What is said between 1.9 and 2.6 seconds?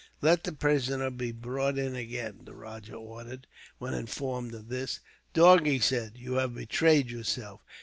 again," the